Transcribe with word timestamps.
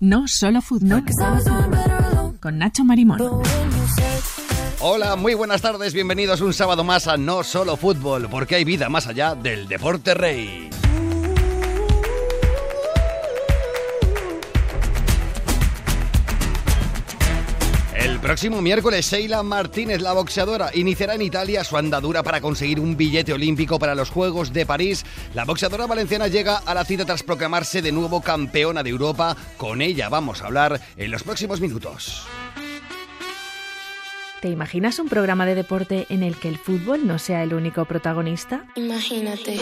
No 0.00 0.28
solo 0.28 0.62
fútbol. 0.62 1.02
Con 2.40 2.58
Nacho 2.58 2.84
Marimón. 2.84 3.18
Hola, 4.80 5.16
muy 5.16 5.34
buenas 5.34 5.60
tardes, 5.60 5.92
bienvenidos 5.92 6.40
un 6.40 6.52
sábado 6.52 6.84
más 6.84 7.08
a 7.08 7.16
No 7.16 7.42
Solo 7.42 7.76
Fútbol, 7.76 8.28
porque 8.30 8.54
hay 8.54 8.64
vida 8.64 8.88
más 8.88 9.08
allá 9.08 9.34
del 9.34 9.66
deporte 9.66 10.14
rey. 10.14 10.70
El 18.18 18.22
próximo 18.22 18.60
miércoles, 18.60 19.08
Sheila 19.08 19.44
Martínez, 19.44 20.00
la 20.00 20.12
boxeadora, 20.12 20.70
iniciará 20.74 21.14
en 21.14 21.22
Italia 21.22 21.62
su 21.62 21.76
andadura 21.76 22.24
para 22.24 22.40
conseguir 22.40 22.80
un 22.80 22.96
billete 22.96 23.32
olímpico 23.32 23.78
para 23.78 23.94
los 23.94 24.10
Juegos 24.10 24.52
de 24.52 24.66
París. 24.66 25.06
La 25.34 25.44
boxeadora 25.44 25.86
valenciana 25.86 26.26
llega 26.26 26.56
a 26.56 26.74
la 26.74 26.84
cita 26.84 27.04
tras 27.04 27.22
proclamarse 27.22 27.80
de 27.80 27.92
nuevo 27.92 28.20
campeona 28.20 28.82
de 28.82 28.90
Europa. 28.90 29.36
Con 29.56 29.80
ella 29.80 30.08
vamos 30.08 30.42
a 30.42 30.46
hablar 30.46 30.80
en 30.96 31.12
los 31.12 31.22
próximos 31.22 31.60
minutos. 31.60 32.26
¿Te 34.40 34.48
imaginas 34.48 34.98
un 34.98 35.08
programa 35.08 35.46
de 35.46 35.54
deporte 35.54 36.06
en 36.08 36.24
el 36.24 36.36
que 36.36 36.48
el 36.48 36.58
fútbol 36.58 37.06
no 37.06 37.20
sea 37.20 37.44
el 37.44 37.54
único 37.54 37.84
protagonista? 37.84 38.64
Imagínate. 38.74 39.60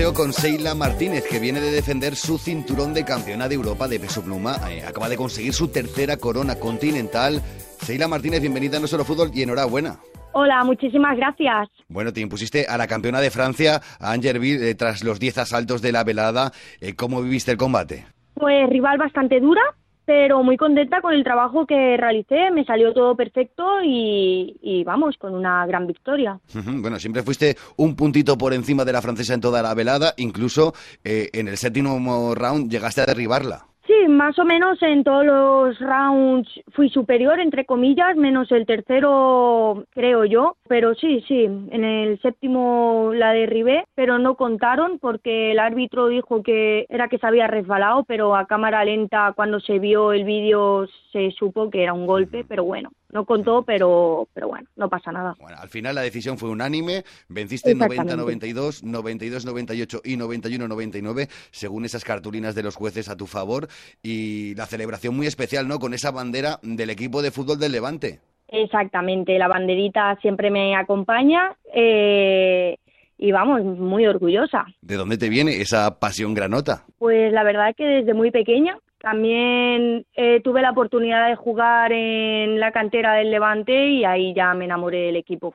Boxeo 0.00 0.14
con 0.14 0.30
Sheila 0.30 0.74
Martínez, 0.74 1.24
que 1.28 1.38
viene 1.38 1.60
de 1.60 1.70
defender 1.70 2.16
su 2.16 2.38
cinturón 2.38 2.94
de 2.94 3.04
campeona 3.04 3.48
de 3.48 3.54
Europa 3.54 3.86
de 3.86 4.00
peso 4.00 4.22
pluma. 4.22 4.56
Eh, 4.70 4.82
acaba 4.82 5.10
de 5.10 5.16
conseguir 5.16 5.52
su 5.52 5.68
tercera 5.68 6.16
corona 6.16 6.54
continental. 6.54 7.42
Sheila 7.82 8.08
Martínez, 8.08 8.40
bienvenida 8.40 8.78
a 8.78 8.86
Solo 8.86 9.04
Fútbol 9.04 9.30
y 9.34 9.42
enhorabuena. 9.42 9.98
Hola, 10.32 10.64
muchísimas 10.64 11.18
gracias. 11.18 11.68
Bueno, 11.88 12.14
te 12.14 12.20
impusiste 12.20 12.64
a 12.66 12.78
la 12.78 12.86
campeona 12.86 13.20
de 13.20 13.30
Francia, 13.30 13.82
a 13.98 14.12
Angerville, 14.12 14.70
eh, 14.70 14.74
tras 14.74 15.04
los 15.04 15.20
10 15.20 15.36
asaltos 15.36 15.82
de 15.82 15.92
la 15.92 16.02
velada. 16.02 16.52
Eh, 16.80 16.94
¿Cómo 16.94 17.20
viviste 17.20 17.50
el 17.50 17.58
combate? 17.58 18.06
Pues 18.34 18.70
rival 18.70 18.96
bastante 18.96 19.38
dura, 19.38 19.60
pero 20.04 20.42
muy 20.42 20.56
contenta 20.56 21.00
con 21.00 21.14
el 21.14 21.24
trabajo 21.24 21.66
que 21.66 21.96
realicé. 21.96 22.50
Me 22.50 22.64
salió 22.64 22.92
todo 22.92 23.14
perfecto 23.16 23.82
y, 23.84 24.56
y 24.62 24.84
vamos, 24.84 25.16
con 25.18 25.34
una 25.34 25.66
gran 25.66 25.86
victoria. 25.86 26.38
Bueno, 26.52 26.98
siempre 26.98 27.22
fuiste 27.22 27.56
un 27.76 27.94
puntito 27.94 28.36
por 28.36 28.52
encima 28.52 28.84
de 28.84 28.92
la 28.92 29.02
francesa 29.02 29.34
en 29.34 29.40
toda 29.40 29.62
la 29.62 29.74
velada, 29.74 30.14
incluso 30.16 30.74
eh, 31.04 31.28
en 31.32 31.48
el 31.48 31.56
séptimo 31.56 32.34
round 32.34 32.70
llegaste 32.70 33.02
a 33.02 33.06
derribarla. 33.06 33.66
Sí, 33.86 33.99
más 34.08 34.38
o 34.38 34.44
menos 34.44 34.80
en 34.82 35.04
todos 35.04 35.24
los 35.24 35.78
rounds 35.78 36.48
fui 36.72 36.88
superior, 36.90 37.40
entre 37.40 37.64
comillas, 37.64 38.16
menos 38.16 38.50
el 38.52 38.66
tercero, 38.66 39.84
creo 39.90 40.24
yo. 40.24 40.56
Pero 40.68 40.94
sí, 40.94 41.24
sí, 41.26 41.44
en 41.44 41.84
el 41.84 42.20
séptimo 42.20 43.12
la 43.14 43.32
derribé, 43.32 43.84
pero 43.94 44.18
no 44.18 44.36
contaron 44.36 44.98
porque 44.98 45.52
el 45.52 45.58
árbitro 45.58 46.08
dijo 46.08 46.42
que 46.42 46.86
era 46.88 47.08
que 47.08 47.18
se 47.18 47.26
había 47.26 47.46
resbalado, 47.46 48.04
pero 48.04 48.36
a 48.36 48.46
cámara 48.46 48.84
lenta, 48.84 49.32
cuando 49.34 49.60
se 49.60 49.78
vio 49.78 50.12
el 50.12 50.24
vídeo, 50.24 50.86
se 51.12 51.30
supo 51.32 51.70
que 51.70 51.82
era 51.82 51.92
un 51.92 52.06
golpe, 52.06 52.44
pero 52.46 52.64
bueno, 52.64 52.90
no 53.12 53.24
contó, 53.24 53.64
pero, 53.64 54.28
pero 54.32 54.48
bueno, 54.48 54.68
no 54.76 54.88
pasa 54.88 55.12
nada. 55.12 55.34
Bueno, 55.40 55.56
al 55.60 55.68
final 55.68 55.94
la 55.94 56.02
decisión 56.02 56.38
fue 56.38 56.48
unánime, 56.48 57.04
venciste 57.28 57.72
Exactamente. 57.72 58.14
90-92, 58.54 58.82
92-98 58.84 60.00
y 60.04 60.16
91-99, 60.16 61.28
según 61.50 61.84
esas 61.84 62.04
cartulinas 62.04 62.54
de 62.54 62.62
los 62.62 62.76
jueces 62.76 63.08
a 63.08 63.16
tu 63.16 63.26
favor, 63.26 63.68
y 64.02 64.54
la 64.54 64.66
celebración 64.66 65.16
muy 65.16 65.26
especial, 65.26 65.68
¿no?, 65.68 65.78
con 65.78 65.94
esa 65.94 66.10
bandera 66.10 66.58
del 66.62 66.90
equipo 66.90 67.22
de 67.22 67.30
fútbol 67.30 67.58
del 67.58 67.72
Levante. 67.72 68.20
Exactamente, 68.48 69.38
la 69.38 69.48
banderita 69.48 70.18
siempre 70.20 70.50
me 70.50 70.74
acompaña 70.74 71.56
eh, 71.72 72.76
y 73.16 73.32
vamos, 73.32 73.62
muy 73.62 74.06
orgullosa. 74.06 74.66
¿De 74.80 74.96
dónde 74.96 75.18
te 75.18 75.28
viene 75.28 75.60
esa 75.60 76.00
pasión 76.00 76.34
granota? 76.34 76.84
Pues 76.98 77.32
la 77.32 77.44
verdad 77.44 77.70
es 77.70 77.76
que 77.76 77.84
desde 77.84 78.14
muy 78.14 78.30
pequeña 78.30 78.76
también 79.00 80.04
eh, 80.14 80.40
tuve 80.42 80.60
la 80.60 80.70
oportunidad 80.70 81.28
de 81.28 81.34
jugar 81.34 81.90
en 81.90 82.60
la 82.60 82.70
cantera 82.70 83.14
del 83.14 83.30
Levante 83.30 83.88
y 83.88 84.04
ahí 84.04 84.34
ya 84.34 84.52
me 84.52 84.66
enamoré 84.66 85.06
del 85.06 85.16
equipo. 85.16 85.54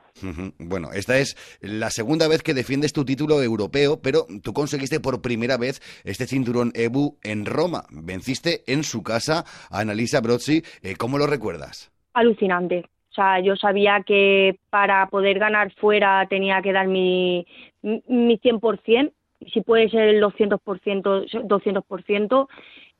Bueno, 0.58 0.90
esta 0.92 1.16
es 1.18 1.36
la 1.60 1.90
segunda 1.90 2.26
vez 2.26 2.42
que 2.42 2.54
defiendes 2.54 2.92
tu 2.92 3.04
título 3.04 3.40
europeo, 3.42 4.00
pero 4.02 4.26
tú 4.42 4.52
conseguiste 4.52 4.98
por 4.98 5.22
primera 5.22 5.56
vez 5.56 5.80
este 6.04 6.26
cinturón 6.26 6.72
EBU 6.74 7.18
en 7.22 7.46
Roma. 7.46 7.84
Venciste 7.90 8.64
en 8.66 8.82
su 8.82 9.04
casa 9.04 9.44
a 9.70 9.80
Annalisa 9.80 10.20
Brozzi. 10.20 10.62
Eh, 10.82 10.96
¿Cómo 10.96 11.16
lo 11.16 11.28
recuerdas? 11.28 11.92
Alucinante. 12.14 12.84
O 13.10 13.14
sea, 13.14 13.40
yo 13.40 13.54
sabía 13.56 14.02
que 14.04 14.58
para 14.70 15.06
poder 15.06 15.38
ganar 15.38 15.72
fuera 15.74 16.26
tenía 16.28 16.60
que 16.62 16.72
dar 16.72 16.88
mi, 16.88 17.46
mi 17.82 18.02
mi 18.08 18.38
100%, 18.38 19.12
y 19.40 19.50
si 19.50 19.60
puede 19.60 19.88
ser 19.88 20.08
el 20.08 20.22
200%, 20.22 20.58
200%, 20.60 22.48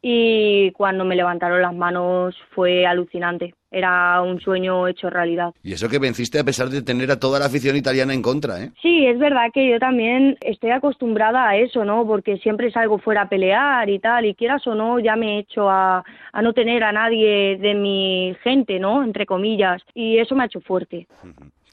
y 0.09 0.71
cuando 0.71 1.05
me 1.05 1.17
levantaron 1.17 1.61
las 1.61 1.75
manos 1.75 2.37
fue 2.55 2.87
alucinante. 2.87 3.55
Era 3.73 4.23
un 4.23 4.41
sueño 4.41 4.87
hecho 4.87 5.11
realidad. 5.11 5.53
Y 5.65 5.73
eso 5.73 5.89
que 5.89 5.99
venciste 5.99 6.39
a 6.39 6.45
pesar 6.45 6.69
de 6.69 6.81
tener 6.81 7.11
a 7.11 7.19
toda 7.19 7.41
la 7.41 7.47
afición 7.47 7.75
italiana 7.75 8.15
en 8.15 8.23
contra, 8.23 8.63
¿eh? 8.63 8.71
Sí, 8.81 9.05
es 9.05 9.19
verdad 9.19 9.51
que 9.53 9.69
yo 9.69 9.81
también 9.81 10.39
estoy 10.43 10.71
acostumbrada 10.71 11.49
a 11.49 11.57
eso, 11.57 11.85
¿no? 11.85 12.07
Porque 12.07 12.37
siempre 12.37 12.71
salgo 12.71 12.99
fuera 12.99 13.23
a 13.23 13.29
pelear 13.29 13.91
y 13.91 13.99
tal, 13.99 14.27
y 14.27 14.37
quieras 14.37 14.65
o 14.69 14.77
no, 14.77 15.01
ya 15.01 15.17
me 15.17 15.35
he 15.35 15.39
hecho 15.41 15.69
a, 15.69 16.05
a 16.33 16.43
no 16.43 16.53
tener 16.53 16.85
a 16.85 16.93
nadie 16.93 17.59
de 17.59 17.75
mi 17.75 18.37
gente, 18.45 18.79
¿no? 18.79 19.03
Entre 19.03 19.27
comillas, 19.27 19.83
y 19.93 20.19
eso 20.19 20.37
me 20.37 20.45
ha 20.45 20.47
hecho 20.47 20.61
fuerte. 20.61 21.09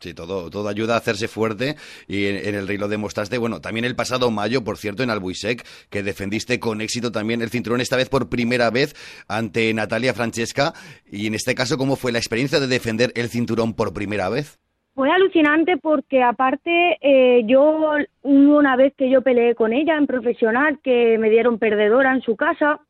Sí, 0.03 0.14
todo, 0.14 0.50
todo 0.50 0.68
ayuda 0.68 0.96
a 0.96 0.97
hacerse 0.97 1.30
fuerte 1.30 1.78
y 2.09 2.25
en, 2.25 2.56
el 2.56 2.68
rey 2.68 2.78
lo 2.78 2.90
demostraste. 2.90 3.38
Bueno, 3.38 3.62
también 3.62 3.86
el 3.86 3.96
pasado 3.96 4.31
mayo, 4.31 4.62
por 4.62 4.75
cierto, 4.75 5.02
en 5.02 5.09
Albuisec, 5.09 5.66
que 5.90 6.03
defendiste 6.03 6.59
con 6.59 6.81
éxito 6.81 7.09
también 7.09 7.41
el 7.41 7.50
cinturón, 7.50 7.80
esta 7.80 7.96
vez 7.96 8.09
por 8.09 8.28
primera 8.28 8.69
vez 8.69 8.96
ante 9.30 9.74
Natalia 9.74 10.14
Francesca. 10.14 10.74
Y 11.09 11.28
en 11.28 11.36
este 11.36 11.56
caso, 11.56 11.78
¿cómo 11.78 11.96
fue 11.96 12.12
la 12.12 12.18
experiencia 12.18 12.59
de 12.59 12.68
defender 12.68 13.14
el 13.16 13.30
cinturón 13.30 13.75
por 13.75 13.94
primera 13.94 14.28
vez? 14.28 14.59
Fue 14.94 15.09
alucinante 15.09 15.78
porque 15.78 16.22
aparte 16.22 16.97
eh, 17.00 17.44
yo 17.46 17.94
una 18.24 18.75
vez 18.75 18.94
que 18.97 19.09
yo 19.09 19.22
peleé 19.22 19.56
con 19.56 19.72
ella 19.72 19.97
en 19.97 20.06
profesional 20.06 20.80
que 20.84 21.18
me 21.18 21.30
dieron 21.30 21.59
perdedora 21.59 22.14
en 22.14 22.22
su 22.24 22.35
casa 22.35 22.81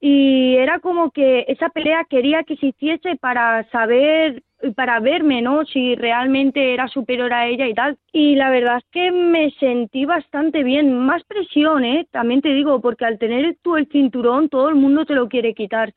y 0.00 0.56
era 0.56 0.80
como 0.80 1.10
que 1.10 1.44
esa 1.48 1.68
pelea 1.70 2.04
quería 2.08 2.42
que 2.44 2.56
se 2.56 2.66
hiciese 2.66 3.16
para 3.16 3.68
saber 3.70 4.42
y 4.62 4.70
para 4.72 5.00
verme, 5.00 5.42
¿no? 5.42 5.64
Si 5.66 5.94
realmente 5.94 6.74
era 6.74 6.88
superior 6.88 7.32
a 7.32 7.46
ella 7.46 7.66
y 7.66 7.74
tal. 7.74 7.98
Y 8.12 8.36
la 8.36 8.50
verdad 8.50 8.78
es 8.78 8.84
que 8.90 9.10
me 9.10 9.50
sentí 9.52 10.04
bastante 10.04 10.62
bien, 10.62 10.98
más 10.98 11.22
presión, 11.24 11.84
¿eh? 11.84 12.06
También 12.10 12.40
te 12.42 12.50
digo, 12.50 12.80
porque 12.80 13.04
al 13.04 13.18
tener 13.18 13.56
tú 13.62 13.76
el 13.76 13.88
cinturón 13.88 14.48
todo 14.48 14.68
el 14.68 14.74
mundo 14.76 15.04
te 15.04 15.14
lo 15.14 15.28
quiere 15.28 15.54
quitar. 15.54 15.92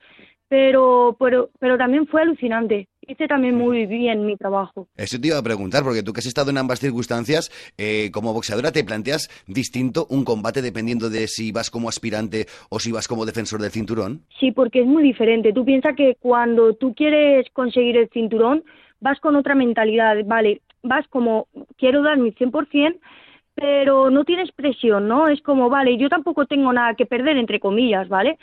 Pero, 0.47 1.15
pero, 1.19 1.49
pero 1.59 1.77
también 1.77 2.07
fue 2.07 2.21
alucinante. 2.21 2.87
Hice 3.09 3.27
también 3.27 3.55
muy 3.55 3.87
bien 3.87 4.23
mi 4.23 4.37
trabajo. 4.37 4.87
Eso 4.95 5.19
te 5.19 5.29
iba 5.29 5.39
a 5.39 5.41
preguntar, 5.41 5.83
porque 5.83 6.03
tú 6.03 6.13
que 6.13 6.19
has 6.19 6.27
estado 6.27 6.51
en 6.51 6.59
ambas 6.59 6.79
circunstancias, 6.79 7.49
eh, 7.75 8.11
como 8.13 8.33
boxeadora, 8.33 8.71
¿te 8.71 8.83
planteas 8.83 9.29
distinto 9.47 10.05
un 10.11 10.23
combate 10.23 10.61
dependiendo 10.61 11.09
de 11.09 11.27
si 11.27 11.51
vas 11.51 11.71
como 11.71 11.89
aspirante 11.89 12.45
o 12.69 12.79
si 12.79 12.91
vas 12.91 13.07
como 13.07 13.25
defensor 13.25 13.61
del 13.61 13.71
cinturón? 13.71 14.21
Sí, 14.39 14.51
porque 14.51 14.81
es 14.81 14.85
muy 14.85 15.01
diferente. 15.01 15.51
Tú 15.53 15.65
piensas 15.65 15.95
que 15.95 16.17
cuando 16.19 16.75
tú 16.75 16.93
quieres 16.93 17.47
conseguir 17.51 17.97
el 17.97 18.09
cinturón, 18.09 18.63
vas 18.99 19.19
con 19.19 19.35
otra 19.35 19.55
mentalidad, 19.55 20.15
¿vale? 20.25 20.61
Vas 20.83 21.07
como, 21.07 21.47
quiero 21.77 22.03
dar 22.03 22.19
mi 22.19 22.31
100%, 22.31 22.99
pero 23.55 24.11
no 24.11 24.23
tienes 24.23 24.51
presión, 24.51 25.07
¿no? 25.07 25.29
Es 25.29 25.41
como, 25.41 25.67
vale, 25.67 25.97
yo 25.97 26.09
tampoco 26.09 26.45
tengo 26.45 26.71
nada 26.71 26.93
que 26.93 27.07
perder, 27.07 27.37
entre 27.37 27.59
comillas, 27.59 28.07
¿vale? 28.07 28.37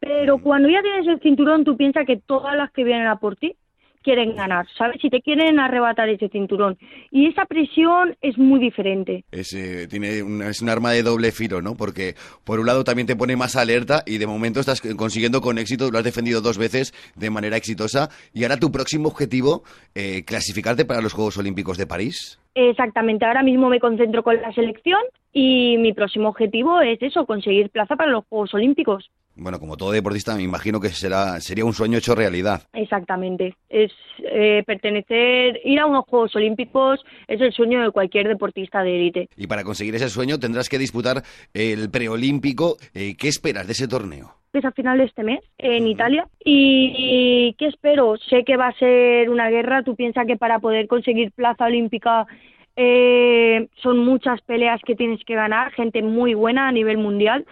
Pero 0.00 0.38
cuando 0.38 0.68
ya 0.68 0.82
tienes 0.82 1.06
el 1.06 1.20
cinturón, 1.20 1.62
tú 1.62 1.76
piensas 1.76 2.06
que 2.06 2.16
todas 2.16 2.56
las 2.56 2.72
que 2.72 2.82
vienen 2.82 3.06
a 3.06 3.20
por 3.20 3.36
ti 3.36 3.54
quieren 4.02 4.34
ganar, 4.34 4.66
¿sabes? 4.76 5.00
Si 5.00 5.10
te 5.10 5.20
quieren 5.20 5.60
arrebatar 5.60 6.08
ese 6.08 6.28
cinturón. 6.28 6.78
Y 7.10 7.26
esa 7.26 7.44
presión 7.44 8.16
es 8.20 8.38
muy 8.38 8.60
diferente. 8.60 9.24
Es, 9.30 9.52
eh, 9.52 9.86
tiene 9.88 10.22
un, 10.22 10.42
es 10.42 10.62
un 10.62 10.68
arma 10.68 10.92
de 10.92 11.02
doble 11.02 11.32
filo, 11.32 11.60
¿no? 11.60 11.76
Porque 11.76 12.14
por 12.44 12.60
un 12.60 12.66
lado 12.66 12.84
también 12.84 13.06
te 13.06 13.16
pone 13.16 13.36
más 13.36 13.56
alerta 13.56 14.02
y 14.06 14.18
de 14.18 14.26
momento 14.26 14.60
estás 14.60 14.80
consiguiendo 14.96 15.40
con 15.40 15.58
éxito, 15.58 15.90
lo 15.90 15.98
has 15.98 16.04
defendido 16.04 16.40
dos 16.40 16.58
veces 16.58 16.92
de 17.16 17.30
manera 17.30 17.56
exitosa. 17.56 18.08
Y 18.32 18.44
ahora 18.44 18.58
tu 18.58 18.70
próximo 18.70 19.08
objetivo, 19.08 19.62
eh, 19.94 20.24
clasificarte 20.24 20.84
para 20.84 21.00
los 21.00 21.12
Juegos 21.12 21.38
Olímpicos 21.38 21.78
de 21.78 21.86
París. 21.86 22.38
Exactamente, 22.54 23.24
ahora 23.24 23.42
mismo 23.42 23.68
me 23.68 23.78
concentro 23.78 24.22
con 24.22 24.40
la 24.40 24.52
selección 24.52 25.00
y 25.32 25.78
mi 25.78 25.92
próximo 25.92 26.28
objetivo 26.28 26.80
es 26.80 27.00
eso, 27.00 27.24
conseguir 27.24 27.70
plaza 27.70 27.94
para 27.94 28.10
los 28.10 28.24
Juegos 28.26 28.52
Olímpicos. 28.54 29.10
Bueno, 29.40 29.58
como 29.58 29.78
todo 29.78 29.92
deportista, 29.92 30.36
me 30.36 30.42
imagino 30.42 30.80
que 30.80 30.90
será, 30.90 31.40
sería 31.40 31.64
un 31.64 31.72
sueño 31.72 31.96
hecho 31.96 32.14
realidad. 32.14 32.62
Exactamente, 32.74 33.56
es 33.70 33.90
eh, 34.18 34.62
pertenecer, 34.66 35.58
ir 35.64 35.80
a 35.80 35.86
unos 35.86 36.04
Juegos 36.04 36.36
Olímpicos 36.36 37.00
es 37.26 37.40
el 37.40 37.50
sueño 37.52 37.82
de 37.82 37.90
cualquier 37.90 38.28
deportista 38.28 38.82
de 38.82 38.96
élite. 38.96 39.28
Y 39.36 39.46
para 39.46 39.64
conseguir 39.64 39.94
ese 39.94 40.10
sueño 40.10 40.38
tendrás 40.38 40.68
que 40.68 40.76
disputar 40.76 41.22
el 41.54 41.90
preolímpico. 41.90 42.76
Eh, 42.92 43.16
¿Qué 43.16 43.28
esperas 43.28 43.66
de 43.66 43.72
ese 43.72 43.88
torneo? 43.88 44.34
empieza 44.52 44.68
a 44.68 44.72
final 44.72 44.98
de 44.98 45.04
este 45.04 45.22
mes 45.22 45.40
en 45.58 45.86
Italia. 45.86 46.26
Y, 46.44 47.54
¿qué 47.56 47.66
espero? 47.68 48.16
Sé 48.28 48.42
que 48.44 48.56
va 48.56 48.66
a 48.66 48.78
ser 48.78 49.30
una 49.30 49.48
guerra. 49.48 49.84
Tú 49.84 49.94
piensas 49.94 50.26
que 50.26 50.36
para 50.36 50.58
poder 50.58 50.88
conseguir 50.88 51.30
plaza 51.30 51.66
olímpica 51.66 52.26
eh, 52.74 53.68
son 53.80 53.98
muchas 53.98 54.40
peleas 54.42 54.80
que 54.84 54.96
tienes 54.96 55.22
que 55.24 55.36
ganar, 55.36 55.70
gente 55.72 56.02
muy 56.02 56.34
buena 56.34 56.66
a 56.66 56.72
nivel 56.72 56.98
mundial. 56.98 57.46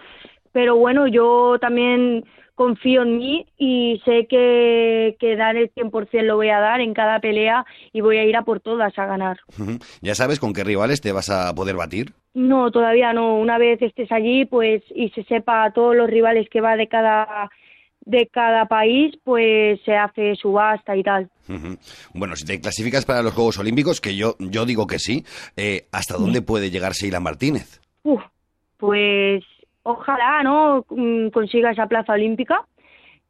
Pero 0.51 0.75
bueno, 0.75 1.07
yo 1.07 1.57
también 1.59 2.25
confío 2.59 3.03
en 3.03 3.17
mí 3.17 3.45
y 3.57 4.01
sé 4.03 4.27
que, 4.27 5.15
que 5.17 5.37
dar 5.37 5.55
el 5.55 5.73
100% 5.73 6.23
lo 6.23 6.35
voy 6.35 6.49
a 6.49 6.59
dar 6.59 6.81
en 6.81 6.93
cada 6.93 7.21
pelea 7.21 7.65
y 7.93 8.01
voy 8.01 8.17
a 8.17 8.25
ir 8.25 8.35
a 8.35 8.41
por 8.41 8.59
todas 8.59 8.99
a 8.99 9.05
ganar. 9.05 9.39
¿Ya 10.01 10.13
sabes 10.13 10.41
con 10.41 10.51
qué 10.51 10.65
rivales 10.65 10.99
te 10.99 11.13
vas 11.13 11.29
a 11.29 11.55
poder 11.55 11.77
batir? 11.77 12.11
No, 12.33 12.69
todavía 12.69 13.13
no. 13.13 13.37
Una 13.37 13.57
vez 13.57 13.81
estés 13.81 14.11
allí, 14.11 14.43
pues 14.43 14.83
y 14.93 15.09
se 15.11 15.23
sepa 15.23 15.71
todos 15.71 15.95
los 15.95 16.09
rivales 16.09 16.49
que 16.49 16.59
va 16.59 16.75
de 16.75 16.89
cada 16.89 17.49
de 18.01 18.27
cada 18.27 18.65
país, 18.65 19.15
pues 19.23 19.79
se 19.85 19.95
hace 19.95 20.35
subasta 20.35 20.97
y 20.97 21.03
tal. 21.03 21.29
Bueno, 22.13 22.35
si 22.35 22.45
te 22.45 22.59
clasificas 22.59 23.05
para 23.05 23.21
los 23.21 23.33
Juegos 23.33 23.57
Olímpicos, 23.59 24.01
que 24.01 24.17
yo 24.17 24.35
yo 24.39 24.65
digo 24.65 24.85
que 24.85 24.99
sí, 24.99 25.23
eh, 25.55 25.87
¿hasta 25.93 26.17
dónde 26.17 26.41
puede 26.41 26.71
llegar 26.71 26.91
Sheila 26.91 27.21
Martínez? 27.21 27.79
Uf, 28.03 28.21
pues 28.77 29.43
ojalá, 29.83 30.43
¿no? 30.43 30.85
Mm, 30.89 31.29
consiga 31.29 31.71
esa 31.71 31.87
plaza 31.87 32.13
olímpica. 32.13 32.65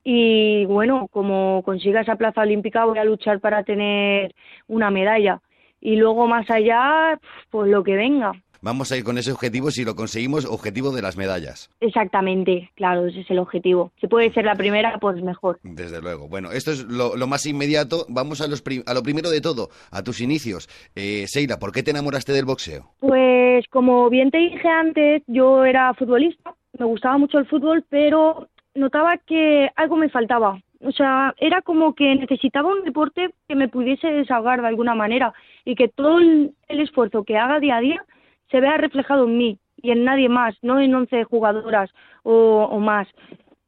Y 0.04 0.66
bueno, 0.66 1.08
como 1.12 1.62
consiga 1.64 2.02
esa 2.02 2.16
plaza 2.16 2.42
olímpica, 2.42 2.86
voy 2.86 2.98
a 3.00 3.04
luchar 3.04 3.40
para 3.40 3.64
tener 3.64 4.34
una 4.68 4.92
medalla. 4.92 5.42
Y 5.82 5.96
luego 5.98 6.28
más 6.28 6.50
allá, 6.50 7.20
pues 7.52 7.70
lo 7.70 7.84
que 7.84 7.96
venga 7.96 8.34
vamos 8.62 8.92
a 8.92 8.98
ir 8.98 9.04
con 9.04 9.18
ese 9.18 9.32
objetivo. 9.32 9.72
Si 9.72 9.84
lo 9.84 9.96
conseguimos, 9.96 10.46
objetivo 10.46 10.92
de 10.92 11.02
las 11.02 11.18
medallas. 11.18 11.70
Exactamente, 11.80 12.72
claro, 12.76 13.08
ese 13.08 13.22
es 13.22 13.32
el 13.32 13.40
objetivo. 13.40 13.92
Si 14.00 14.08
puede 14.08 14.32
ser 14.34 14.46
la 14.46 14.56
primera, 14.56 14.98
pues 15.00 15.22
mejor. 15.22 15.60
Desde 15.64 16.02
luego. 16.02 16.28
Bueno, 16.28 16.52
esto 16.52 16.72
es 16.72 16.84
lo, 16.86 17.16
más 17.28 17.46
inmediato. 17.46 18.06
Vamos 18.10 18.42
a, 18.42 18.48
los 18.48 18.64
a 18.86 18.94
lo 18.94 19.04
primero 19.04 19.30
de 19.30 19.42
todo, 19.42 19.70
a 19.92 20.04
tus 20.04 20.22
inicios. 20.22 20.68
Eh, 20.96 21.26
Seila, 21.28 21.60
¿por 21.60 21.72
qué 21.72 21.84
te 21.84 21.92
enamoraste 21.92 22.34
del 22.34 22.46
boxeo? 22.46 22.92
Pues 23.00 23.66
como 23.70 24.10
bien 24.10 24.32
te 24.32 24.38
dije 24.38 24.68
antes, 24.68 25.24
yo 25.28 25.66
era 25.66 25.94
futbolista, 25.94 26.54
me 26.78 26.86
gustaba 26.86 27.18
mucho 27.18 27.40
el 27.40 27.48
fútbol, 27.48 27.84
pero 27.90 28.48
notaba 28.76 29.18
que 29.18 29.70
algo 29.76 29.96
me 29.96 30.10
faltaba. 30.10 30.60
O 30.82 30.92
sea, 30.94 31.34
era 31.38 31.62
como 31.62 31.94
que 31.94 32.16
necesitaba 32.16 32.72
un 32.72 32.84
deporte 32.86 33.32
que 33.50 33.56
me 33.56 33.68
pudiese 33.68 34.08
desahogar 34.08 34.62
de 34.62 34.68
alguna 34.68 34.96
manera 34.96 35.34
y 35.66 35.76
que 35.76 35.90
todo 35.90 36.20
el 36.20 36.54
esfuerzo 36.70 37.26
que 37.26 37.38
haga 37.38 37.60
día 37.60 37.78
a 37.78 37.82
día 37.82 38.06
se 38.50 38.60
vea 38.60 38.78
reflejado 38.78 39.26
en 39.26 39.38
mí 39.38 39.60
y 39.82 39.92
en 39.92 40.04
nadie 40.04 40.30
más, 40.30 40.56
no 40.62 40.80
en 40.80 40.94
11 40.94 41.24
jugadoras 41.26 41.90
o, 42.24 42.80
más. 42.80 43.08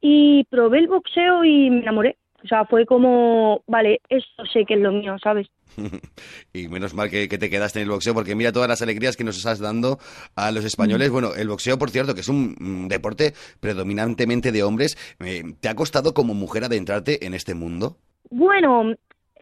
Y 0.00 0.44
probé 0.44 0.80
el 0.80 0.88
boxeo 0.88 1.44
y 1.44 1.70
me 1.70 1.80
enamoré. 1.80 2.16
O 2.44 2.48
sea, 2.48 2.64
fue 2.64 2.84
como, 2.86 3.62
vale, 3.68 4.00
esto 4.08 4.44
sé 4.52 4.64
que 4.64 4.74
es 4.74 4.80
lo 4.80 4.90
mío, 4.90 5.16
¿sabes? 5.22 5.46
y 6.52 6.66
menos 6.66 6.92
mal 6.92 7.08
que, 7.08 7.28
te 7.28 7.48
quedaste 7.48 7.78
en 7.78 7.84
el 7.84 7.90
boxeo, 7.90 8.14
porque 8.14 8.34
mira 8.34 8.50
todas 8.50 8.68
las 8.68 8.82
alegrías 8.82 9.16
que 9.16 9.22
nos 9.22 9.36
estás 9.36 9.60
dando 9.60 9.98
a 10.34 10.50
los 10.50 10.64
españoles. 10.64 11.10
Mm. 11.10 11.12
Bueno, 11.12 11.34
el 11.36 11.48
boxeo, 11.48 11.78
por 11.78 11.90
cierto, 11.90 12.14
que 12.14 12.20
es 12.20 12.28
un 12.28 12.88
deporte 12.88 13.32
predominantemente 13.60 14.50
de 14.50 14.64
hombres, 14.64 14.96
eh, 15.20 15.44
¿te 15.60 15.68
ha 15.68 15.76
costado 15.76 16.14
como 16.14 16.34
mujer 16.34 16.64
adentrarte 16.64 17.24
en 17.24 17.34
este 17.34 17.54
mundo? 17.54 17.96
Bueno, 18.30 18.92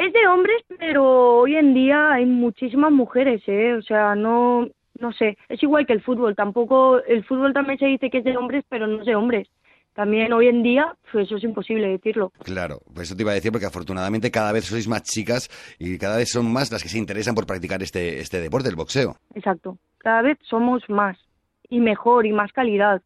es 0.01 0.13
de 0.15 0.27
hombres, 0.27 0.63
pero 0.79 1.41
hoy 1.41 1.57
en 1.57 1.75
día 1.75 2.13
hay 2.13 2.25
muchísimas 2.25 2.91
mujeres, 2.91 3.43
¿eh? 3.47 3.75
O 3.75 3.83
sea, 3.83 4.15
no, 4.15 4.67
no 5.01 5.13
sé, 5.13 5.37
es 5.49 5.63
igual 5.63 5.87
que 5.87 5.93
el 5.93 6.03
fútbol, 6.03 6.37
tampoco, 6.37 7.03
el 7.03 7.25
fútbol 7.25 7.53
también 7.53 7.79
se 7.79 7.87
dice 7.87 8.11
que 8.11 8.19
es 8.19 8.25
de 8.25 8.37
hombres, 8.37 8.65
pero 8.69 8.87
no 8.87 9.01
es 9.01 9.07
de 9.07 9.15
hombres. 9.15 9.49
También 9.95 10.33
hoy 10.33 10.47
en 10.47 10.63
día, 10.63 10.95
pues 11.11 11.27
eso 11.27 11.37
es 11.37 11.45
imposible 11.45 11.89
decirlo. 11.89 12.33
Claro, 12.45 12.81
pues 12.95 13.09
eso 13.09 13.17
te 13.17 13.23
iba 13.23 13.33
a 13.33 13.35
decir 13.35 13.51
porque 13.51 13.67
afortunadamente 13.67 14.31
cada 14.31 14.53
vez 14.53 14.65
sois 14.65 14.87
más 14.87 15.03
chicas 15.03 15.51
y 15.79 15.99
cada 15.99 16.17
vez 16.17 16.31
son 16.31 16.51
más 16.53 16.71
las 16.71 16.83
que 16.83 16.89
se 16.89 16.99
interesan 16.99 17.35
por 17.35 17.47
practicar 17.47 17.83
este, 17.83 18.21
este 18.21 18.41
deporte, 18.41 18.69
el 18.69 18.77
boxeo. 18.77 19.17
Exacto, 19.35 19.79
cada 19.99 20.23
vez 20.23 20.39
somos 20.43 20.89
más 20.89 21.19
y 21.71 21.81
mejor 21.81 22.27
y 22.27 22.33
más 22.33 22.53
calidad. 22.53 23.01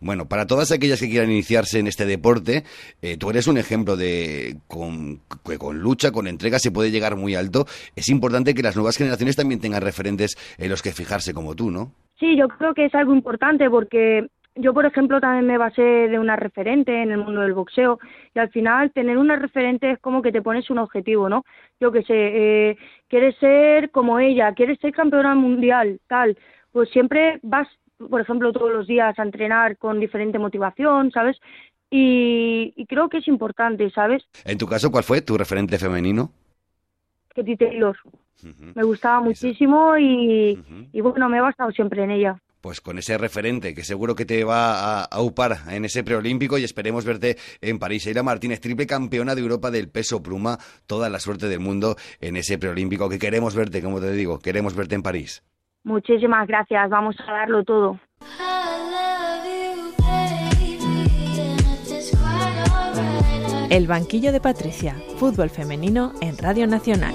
Bueno, 0.00 0.26
para 0.26 0.46
todas 0.46 0.72
aquellas 0.72 1.00
que 1.00 1.08
quieran 1.08 1.30
iniciarse 1.30 1.78
en 1.78 1.86
este 1.86 2.04
deporte, 2.04 2.64
eh, 3.00 3.16
tú 3.16 3.30
eres 3.30 3.46
un 3.46 3.56
ejemplo 3.56 3.96
de 3.96 4.56
con, 4.68 5.20
que 5.44 5.58
con 5.58 5.78
lucha, 5.80 6.12
con 6.12 6.26
entrega 6.26 6.58
se 6.58 6.70
puede 6.70 6.90
llegar 6.90 7.16
muy 7.16 7.34
alto. 7.34 7.64
Es 7.96 8.08
importante 8.08 8.54
que 8.54 8.62
las 8.62 8.76
nuevas 8.76 8.98
generaciones 8.98 9.36
también 9.36 9.60
tengan 9.60 9.82
referentes 9.82 10.36
en 10.58 10.68
los 10.68 10.82
que 10.82 10.92
fijarse 10.92 11.32
como 11.32 11.54
tú, 11.54 11.70
¿no? 11.70 11.92
Sí, 12.20 12.36
yo 12.36 12.48
creo 12.48 12.74
que 12.74 12.86
es 12.86 12.94
algo 12.94 13.14
importante 13.14 13.68
porque 13.70 14.26
yo, 14.54 14.74
por 14.74 14.84
ejemplo, 14.84 15.20
también 15.20 15.46
me 15.46 15.56
basé 15.56 15.82
de 15.82 16.18
una 16.18 16.36
referente 16.36 17.02
en 17.02 17.10
el 17.10 17.18
mundo 17.18 17.40
del 17.40 17.54
boxeo 17.54 17.98
y 18.34 18.38
al 18.38 18.50
final 18.50 18.92
tener 18.92 19.16
una 19.16 19.36
referente 19.36 19.92
es 19.92 19.98
como 19.98 20.20
que 20.20 20.30
te 20.30 20.42
pones 20.42 20.68
un 20.68 20.78
objetivo, 20.78 21.28
¿no? 21.28 21.44
Yo 21.80 21.90
que 21.90 22.02
sé, 22.02 22.14
eh, 22.14 22.76
quieres 23.08 23.34
ser 23.38 23.90
como 23.90 24.18
ella, 24.18 24.52
quieres 24.52 24.78
ser 24.80 24.92
campeona 24.92 25.34
mundial, 25.34 26.00
tal 26.06 26.36
pues 26.72 26.90
siempre 26.90 27.38
vas, 27.42 27.68
por 28.10 28.20
ejemplo, 28.20 28.52
todos 28.52 28.72
los 28.72 28.86
días 28.86 29.18
a 29.18 29.22
entrenar 29.22 29.76
con 29.76 30.00
diferente 30.00 30.38
motivación, 30.38 31.10
¿sabes? 31.10 31.38
Y, 31.94 32.86
creo 32.88 33.10
que 33.10 33.18
es 33.18 33.28
importante, 33.28 33.90
¿sabes? 33.90 34.24
En 34.44 34.56
tu 34.56 34.66
caso, 34.66 34.90
¿cuál 34.90 35.04
fue 35.04 35.20
tu 35.20 35.36
referente 35.36 35.78
femenino? 35.78 36.32
Katy 37.34 37.56
Taylor. 37.56 37.96
Me 38.74 38.82
gustaba 38.82 39.20
muchísimo 39.20 39.96
y, 39.98 40.58
bueno, 40.94 41.28
me 41.28 41.36
he 41.36 41.40
basado 41.40 41.70
siempre 41.70 42.02
en 42.02 42.10
ella 42.10 42.36
pues 42.62 42.80
con 42.80 42.96
ese 42.96 43.18
referente 43.18 43.74
que 43.74 43.82
seguro 43.82 44.14
que 44.14 44.24
te 44.24 44.44
va 44.44 45.02
a, 45.02 45.20
upar 45.20 45.62
en 45.70 45.84
ese 45.84 46.04
preolímpico 46.04 46.58
y 46.58 46.62
esperemos 46.62 47.04
verte 47.04 47.36
en 47.60 47.80
París. 47.80 48.06
Eira 48.06 48.22
Martínez, 48.22 48.60
triple 48.60 48.86
campeona 48.86 49.34
de 49.34 49.40
Europa 49.40 49.72
del 49.72 49.88
peso 49.88 50.22
pluma, 50.22 50.60
toda 50.86 51.10
la 51.10 51.18
suerte 51.18 51.48
del 51.48 51.58
mundo 51.58 51.96
en 52.20 52.36
ese 52.36 52.58
preolímpico 52.58 53.08
que 53.08 53.18
queremos 53.18 53.56
verte, 53.56 53.82
como 53.82 54.00
te 54.00 54.12
digo, 54.12 54.38
queremos 54.38 54.76
verte 54.76 54.94
en 54.94 55.02
París. 55.02 55.42
Muchísimas 55.84 56.46
gracias, 56.46 56.88
vamos 56.90 57.16
a 57.26 57.32
darlo 57.32 57.64
todo. 57.64 57.98
El 63.68 63.86
banquillo 63.86 64.32
de 64.32 64.40
Patricia, 64.40 64.94
fútbol 65.16 65.48
femenino 65.48 66.12
en 66.20 66.36
Radio 66.36 66.66
Nacional. 66.66 67.14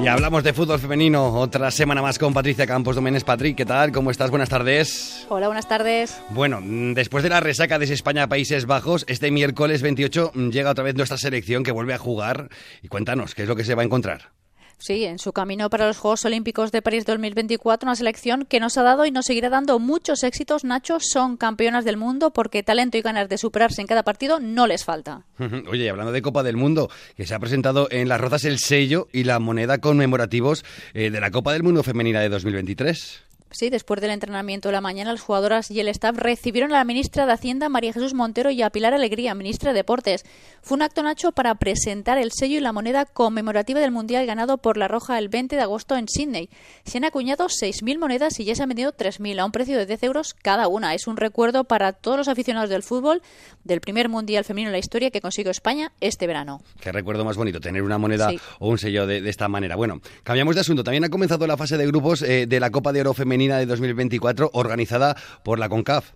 Y 0.00 0.06
hablamos 0.06 0.44
de 0.44 0.52
fútbol 0.52 0.78
femenino 0.78 1.32
otra 1.32 1.70
semana 1.70 2.00
más 2.02 2.18
con 2.18 2.32
Patricia 2.32 2.66
Campos 2.66 2.94
Doménez. 2.94 3.24
Patrick, 3.24 3.56
¿qué 3.56 3.64
tal? 3.64 3.90
¿Cómo 3.90 4.10
estás? 4.10 4.30
Buenas 4.30 4.50
tardes. 4.50 5.26
Hola, 5.28 5.48
buenas 5.48 5.66
tardes. 5.66 6.22
Bueno, 6.30 6.60
después 6.94 7.24
de 7.24 7.30
la 7.30 7.40
resaca 7.40 7.78
de 7.78 7.86
España-Países 7.86 8.66
Bajos, 8.66 9.06
este 9.08 9.30
miércoles 9.30 9.82
28 9.82 10.32
llega 10.52 10.70
otra 10.70 10.84
vez 10.84 10.94
nuestra 10.94 11.16
selección 11.16 11.62
que 11.62 11.72
vuelve 11.72 11.94
a 11.94 11.98
jugar. 11.98 12.50
Y 12.82 12.88
cuéntanos, 12.88 13.34
¿qué 13.34 13.42
es 13.42 13.48
lo 13.48 13.56
que 13.56 13.64
se 13.64 13.74
va 13.74 13.82
a 13.82 13.86
encontrar? 13.86 14.30
Sí, 14.78 15.04
en 15.04 15.18
su 15.18 15.32
camino 15.32 15.70
para 15.70 15.86
los 15.86 15.98
Juegos 15.98 16.24
Olímpicos 16.24 16.72
de 16.72 16.82
París 16.82 17.06
2024, 17.06 17.86
una 17.86 17.96
selección 17.96 18.44
que 18.44 18.60
nos 18.60 18.76
ha 18.76 18.82
dado 18.82 19.06
y 19.06 19.10
nos 19.10 19.26
seguirá 19.26 19.48
dando 19.48 19.78
muchos 19.78 20.22
éxitos. 20.22 20.64
Nacho 20.64 20.98
son 21.00 21.36
campeonas 21.36 21.84
del 21.84 21.96
mundo 21.96 22.32
porque 22.32 22.62
talento 22.62 22.98
y 22.98 23.02
ganas 23.02 23.28
de 23.28 23.38
superarse 23.38 23.80
en 23.80 23.86
cada 23.86 24.02
partido 24.02 24.40
no 24.40 24.66
les 24.66 24.84
falta. 24.84 25.22
Oye, 25.70 25.88
hablando 25.88 26.12
de 26.12 26.22
Copa 26.22 26.42
del 26.42 26.56
Mundo, 26.56 26.90
que 27.16 27.26
se 27.26 27.34
ha 27.34 27.38
presentado 27.38 27.88
en 27.90 28.08
Las 28.08 28.20
Rozas 28.20 28.44
el 28.44 28.58
sello 28.58 29.08
y 29.12 29.24
la 29.24 29.38
moneda 29.38 29.78
conmemorativos 29.78 30.64
eh, 30.92 31.10
de 31.10 31.20
la 31.20 31.30
Copa 31.30 31.52
del 31.52 31.62
Mundo 31.62 31.82
Femenina 31.82 32.20
de 32.20 32.28
2023. 32.28 33.22
Sí, 33.54 33.70
después 33.70 34.00
del 34.00 34.10
entrenamiento 34.10 34.68
de 34.68 34.72
la 34.72 34.80
mañana, 34.80 35.12
las 35.12 35.20
jugadoras 35.20 35.70
y 35.70 35.78
el 35.78 35.86
staff 35.86 36.16
recibieron 36.16 36.72
a 36.72 36.78
la 36.78 36.84
ministra 36.84 37.24
de 37.24 37.32
Hacienda, 37.32 37.68
María 37.68 37.92
Jesús 37.92 38.12
Montero, 38.12 38.50
y 38.50 38.62
a 38.62 38.70
Pilar 38.70 38.94
Alegría, 38.94 39.32
ministra 39.36 39.72
de 39.72 39.78
Deportes. 39.78 40.24
Fue 40.60 40.74
un 40.74 40.82
acto, 40.82 41.04
Nacho, 41.04 41.30
para 41.30 41.54
presentar 41.54 42.18
el 42.18 42.32
sello 42.32 42.56
y 42.58 42.60
la 42.60 42.72
moneda 42.72 43.04
conmemorativa 43.04 43.78
del 43.78 43.92
Mundial 43.92 44.26
ganado 44.26 44.58
por 44.58 44.76
La 44.76 44.88
Roja 44.88 45.20
el 45.20 45.28
20 45.28 45.54
de 45.54 45.62
agosto 45.62 45.96
en 45.96 46.08
Sydney. 46.08 46.50
Se 46.84 46.98
han 46.98 47.04
acuñado 47.04 47.46
6.000 47.46 47.96
monedas 47.98 48.40
y 48.40 48.44
ya 48.44 48.56
se 48.56 48.64
han 48.64 48.70
vendido 48.70 48.92
3.000 48.92 49.38
a 49.38 49.44
un 49.44 49.52
precio 49.52 49.78
de 49.78 49.86
10 49.86 50.02
euros 50.02 50.34
cada 50.34 50.66
una. 50.66 50.92
Es 50.94 51.06
un 51.06 51.16
recuerdo 51.16 51.62
para 51.62 51.92
todos 51.92 52.16
los 52.16 52.26
aficionados 52.26 52.70
del 52.70 52.82
fútbol 52.82 53.22
del 53.62 53.80
primer 53.80 54.08
Mundial 54.08 54.44
femenino 54.44 54.70
en 54.70 54.72
la 54.72 54.78
historia 54.78 55.12
que 55.12 55.20
consiguió 55.20 55.52
España 55.52 55.92
este 56.00 56.26
verano. 56.26 56.60
Qué 56.80 56.90
recuerdo 56.90 57.24
más 57.24 57.36
bonito, 57.36 57.60
tener 57.60 57.82
una 57.82 57.98
moneda 57.98 58.32
o 58.58 58.68
un 58.68 58.78
sello 58.78 59.06
de, 59.06 59.28
esta 59.28 59.46
manera. 59.46 59.76
Bueno, 59.76 60.00
cambiamos 60.24 60.56
de 60.56 60.62
asunto. 60.62 60.82
También 60.82 61.04
ha 61.04 61.08
comenzado 61.08 61.46
la 61.46 61.56
fase 61.56 61.76
de 61.76 61.86
grupos 61.86 62.22
eh, 62.22 62.46
de 62.46 62.58
la 62.58 62.70
Copa 62.70 62.92
de 62.92 63.00
Oro 63.00 63.14
De 63.44 63.66
2024 63.66 64.50
organizada 64.54 65.16
por 65.44 65.58
la 65.58 65.68
CONCAF. 65.68 66.14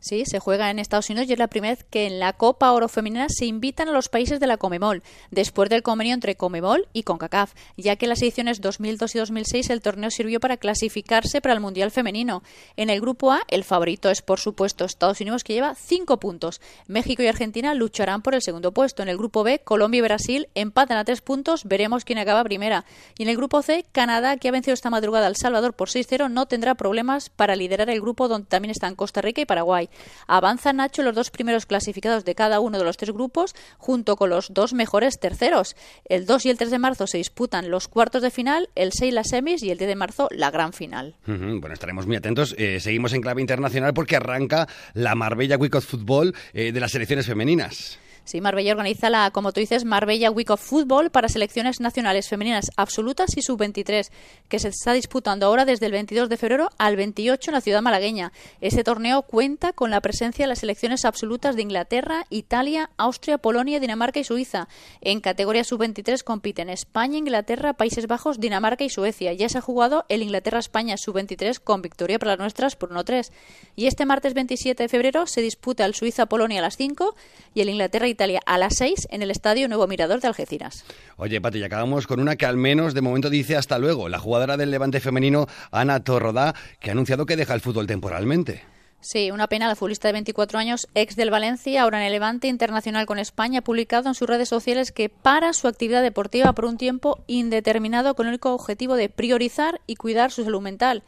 Sí, 0.00 0.24
se 0.24 0.40
juega 0.40 0.70
en 0.70 0.78
Estados 0.78 1.10
Unidos 1.10 1.28
y 1.28 1.34
es 1.34 1.38
la 1.38 1.48
primera 1.48 1.74
vez 1.74 1.84
que 1.84 2.06
en 2.06 2.18
la 2.18 2.32
Copa 2.32 2.72
Oro 2.72 2.88
Femenina 2.88 3.26
se 3.28 3.44
invitan 3.44 3.86
a 3.90 3.92
los 3.92 4.08
países 4.08 4.40
de 4.40 4.46
la 4.46 4.56
Comemol, 4.56 5.02
después 5.30 5.68
del 5.68 5.82
convenio 5.82 6.14
entre 6.14 6.36
Comemol 6.36 6.88
y 6.94 7.02
CONCACAF, 7.02 7.52
ya 7.76 7.96
que 7.96 8.06
en 8.06 8.08
las 8.08 8.22
ediciones 8.22 8.62
2002 8.62 9.14
y 9.14 9.18
2006 9.18 9.68
el 9.68 9.82
torneo 9.82 10.10
sirvió 10.10 10.40
para 10.40 10.56
clasificarse 10.56 11.42
para 11.42 11.52
el 11.52 11.60
Mundial 11.60 11.90
Femenino. 11.90 12.42
En 12.76 12.88
el 12.88 13.02
grupo 13.02 13.30
A, 13.30 13.42
el 13.48 13.62
favorito 13.62 14.08
es 14.08 14.22
por 14.22 14.40
supuesto 14.40 14.86
Estados 14.86 15.20
Unidos 15.20 15.44
que 15.44 15.52
lleva 15.52 15.74
cinco 15.74 16.18
puntos. 16.18 16.62
México 16.86 17.22
y 17.22 17.26
Argentina 17.26 17.74
lucharán 17.74 18.22
por 18.22 18.34
el 18.34 18.40
segundo 18.40 18.72
puesto. 18.72 19.02
En 19.02 19.10
el 19.10 19.18
grupo 19.18 19.42
B, 19.42 19.58
Colombia 19.58 19.98
y 19.98 20.02
Brasil 20.02 20.48
empatan 20.54 20.96
a 20.96 21.04
tres 21.04 21.20
puntos, 21.20 21.64
veremos 21.64 22.06
quién 22.06 22.18
acaba 22.18 22.42
primera. 22.42 22.86
Y 23.18 23.24
en 23.24 23.28
el 23.28 23.36
grupo 23.36 23.60
C, 23.60 23.84
Canadá, 23.92 24.38
que 24.38 24.48
ha 24.48 24.52
vencido 24.52 24.72
esta 24.72 24.88
madrugada 24.88 25.26
al 25.26 25.36
Salvador 25.36 25.74
por 25.74 25.90
6-0, 25.90 26.30
no 26.30 26.46
tendrá 26.46 26.74
problemas 26.74 27.28
para 27.28 27.54
liderar 27.54 27.90
el 27.90 28.00
grupo 28.00 28.28
donde 28.28 28.48
también 28.48 28.70
están 28.70 28.94
Costa 28.94 29.20
Rica 29.20 29.42
y 29.42 29.44
Paraguay. 29.44 29.89
Avanzan 30.26 30.76
Nacho 30.76 31.02
los 31.02 31.14
dos 31.14 31.30
primeros 31.30 31.66
clasificados 31.66 32.24
de 32.24 32.34
cada 32.34 32.60
uno 32.60 32.78
de 32.78 32.84
los 32.84 32.96
tres 32.96 33.10
grupos 33.12 33.54
junto 33.78 34.16
con 34.16 34.30
los 34.30 34.52
dos 34.52 34.72
mejores 34.72 35.18
terceros. 35.18 35.76
El 36.04 36.26
2 36.26 36.46
y 36.46 36.50
el 36.50 36.58
3 36.58 36.70
de 36.70 36.78
marzo 36.78 37.06
se 37.06 37.18
disputan 37.18 37.70
los 37.70 37.88
cuartos 37.88 38.22
de 38.22 38.30
final, 38.30 38.68
el 38.74 38.92
6 38.92 39.12
las 39.14 39.28
semis 39.28 39.62
y 39.62 39.70
el 39.70 39.78
10 39.78 39.88
de 39.88 39.96
marzo 39.96 40.28
la 40.30 40.50
gran 40.50 40.72
final. 40.72 41.16
Bueno, 41.26 41.72
estaremos 41.72 42.06
muy 42.06 42.16
atentos. 42.16 42.54
Eh, 42.58 42.80
seguimos 42.80 43.12
en 43.12 43.22
clave 43.22 43.40
internacional 43.40 43.94
porque 43.94 44.16
arranca 44.16 44.68
la 44.94 45.14
Marbella 45.14 45.56
Week 45.56 45.74
of 45.74 45.84
Football 45.84 46.34
eh, 46.52 46.72
de 46.72 46.80
las 46.80 46.92
selecciones 46.92 47.26
femeninas. 47.26 47.98
Sí, 48.30 48.40
Marbella 48.40 48.70
organiza 48.70 49.10
la, 49.10 49.32
como 49.32 49.50
tú 49.50 49.58
dices, 49.58 49.84
Marbella 49.84 50.30
Week 50.30 50.48
of 50.50 50.60
Football 50.60 51.10
para 51.10 51.28
selecciones 51.28 51.80
nacionales 51.80 52.28
femeninas 52.28 52.70
absolutas 52.76 53.36
y 53.36 53.42
sub-23, 53.42 54.08
que 54.48 54.60
se 54.60 54.68
está 54.68 54.92
disputando 54.92 55.46
ahora 55.46 55.64
desde 55.64 55.86
el 55.86 55.92
22 55.92 56.28
de 56.28 56.36
febrero 56.36 56.70
al 56.78 56.94
28 56.94 57.50
en 57.50 57.54
la 57.56 57.60
ciudad 57.60 57.82
malagueña. 57.82 58.30
Este 58.60 58.84
torneo 58.84 59.22
cuenta 59.22 59.72
con 59.72 59.90
la 59.90 60.00
presencia 60.00 60.44
de 60.44 60.48
las 60.48 60.60
selecciones 60.60 61.04
absolutas 61.04 61.56
de 61.56 61.62
Inglaterra, 61.62 62.24
Italia, 62.30 62.90
Austria, 62.98 63.38
Polonia, 63.38 63.80
Dinamarca 63.80 64.20
y 64.20 64.24
Suiza. 64.24 64.68
En 65.00 65.20
categoría 65.20 65.64
sub-23 65.64 66.22
compiten 66.22 66.70
España, 66.70 67.18
Inglaterra, 67.18 67.72
Países 67.72 68.06
Bajos, 68.06 68.38
Dinamarca 68.38 68.84
y 68.84 68.90
Suecia. 68.90 69.32
Ya 69.32 69.48
se 69.48 69.58
ha 69.58 69.60
jugado 69.60 70.04
el 70.08 70.22
Inglaterra-España 70.22 70.96
sub-23 70.98 71.58
con 71.58 71.82
victoria 71.82 72.20
para 72.20 72.34
las 72.34 72.38
nuestras 72.38 72.76
por 72.76 72.90
1-3. 72.90 73.32
Y 73.74 73.88
este 73.88 74.06
martes 74.06 74.34
27 74.34 74.84
de 74.84 74.88
febrero 74.88 75.26
se 75.26 75.40
disputa 75.40 75.84
el 75.84 75.96
Suiza-Polonia 75.96 76.60
a 76.60 76.62
las 76.62 76.76
5 76.76 77.16
y 77.54 77.62
el 77.62 77.70
Inglaterra-Italia 77.70 78.19
Italia 78.20 78.42
a 78.44 78.58
las 78.58 78.76
6 78.76 79.08
en 79.12 79.22
el 79.22 79.30
Estadio 79.30 79.66
Nuevo 79.66 79.86
Mirador 79.86 80.20
de 80.20 80.28
Algeciras. 80.28 80.84
Oye, 81.16 81.40
Pati, 81.40 81.58
y 81.58 81.64
acabamos 81.64 82.06
con 82.06 82.20
una 82.20 82.36
que 82.36 82.44
al 82.44 82.58
menos 82.58 82.92
de 82.92 83.00
momento 83.00 83.30
dice 83.30 83.56
hasta 83.56 83.78
luego. 83.78 84.10
La 84.10 84.18
jugadora 84.18 84.58
del 84.58 84.70
Levante 84.70 85.00
femenino, 85.00 85.46
Ana 85.70 86.04
Torrodá, 86.04 86.54
que 86.80 86.90
ha 86.90 86.92
anunciado 86.92 87.24
que 87.24 87.36
deja 87.36 87.54
el 87.54 87.62
fútbol 87.62 87.86
temporalmente. 87.86 88.62
Sí, 89.00 89.30
una 89.30 89.46
pena. 89.46 89.68
La 89.68 89.74
futbolista 89.74 90.08
de 90.08 90.12
24 90.12 90.58
años, 90.58 90.86
ex 90.94 91.16
del 91.16 91.30
Valencia, 91.30 91.80
ahora 91.80 92.00
en 92.00 92.04
el 92.08 92.12
Levante 92.12 92.48
Internacional 92.48 93.06
con 93.06 93.18
España, 93.18 93.60
ha 93.60 93.64
publicado 93.64 94.08
en 94.08 94.14
sus 94.14 94.28
redes 94.28 94.50
sociales 94.50 94.92
que 94.92 95.08
para 95.08 95.54
su 95.54 95.66
actividad 95.66 96.02
deportiva 96.02 96.52
por 96.52 96.66
un 96.66 96.76
tiempo 96.76 97.24
indeterminado 97.26 98.14
con 98.14 98.26
el 98.26 98.32
único 98.32 98.52
objetivo 98.52 98.96
de 98.96 99.08
priorizar 99.08 99.80
y 99.86 99.96
cuidar 99.96 100.30
su 100.30 100.44
salud 100.44 100.60
mental. 100.60 101.04